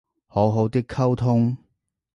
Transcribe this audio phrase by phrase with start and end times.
[0.25, 1.55] 好好哋溝通